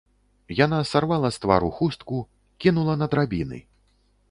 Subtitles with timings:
[0.59, 2.17] Яна сарвала з твару хустку,
[2.65, 3.63] кінула на драбіны.